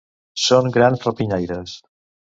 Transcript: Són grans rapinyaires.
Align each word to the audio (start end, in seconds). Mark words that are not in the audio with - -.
Són 0.43 0.71
grans 0.79 1.05
rapinyaires. 1.09 1.79